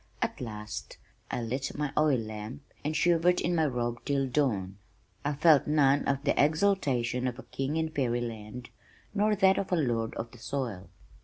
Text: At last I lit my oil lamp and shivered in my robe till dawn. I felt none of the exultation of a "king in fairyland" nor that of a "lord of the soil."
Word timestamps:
At 0.19 0.41
last 0.41 0.97
I 1.29 1.43
lit 1.43 1.77
my 1.77 1.93
oil 1.95 2.17
lamp 2.17 2.63
and 2.83 2.95
shivered 2.95 3.39
in 3.39 3.53
my 3.53 3.67
robe 3.67 4.03
till 4.03 4.27
dawn. 4.27 4.79
I 5.23 5.33
felt 5.33 5.67
none 5.67 6.07
of 6.07 6.23
the 6.23 6.33
exultation 6.43 7.27
of 7.27 7.37
a 7.37 7.43
"king 7.43 7.77
in 7.77 7.89
fairyland" 7.91 8.71
nor 9.13 9.35
that 9.35 9.59
of 9.59 9.71
a 9.71 9.75
"lord 9.75 10.15
of 10.15 10.31
the 10.31 10.39
soil." 10.39 10.89